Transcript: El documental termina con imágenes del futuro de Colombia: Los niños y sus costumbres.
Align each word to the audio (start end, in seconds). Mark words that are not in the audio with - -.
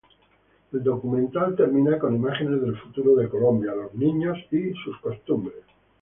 El 0.73 0.81
documental 0.83 1.55
termina 1.55 1.99
con 1.99 2.15
imágenes 2.15 2.59
del 2.61 2.75
futuro 2.75 3.15
de 3.17 3.29
Colombia: 3.29 3.75
Los 3.75 3.93
niños 3.93 4.39
y 4.49 4.73
sus 4.83 4.97
costumbres. 4.97 5.63